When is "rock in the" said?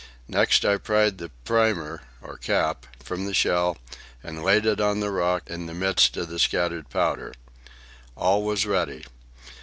5.11-5.75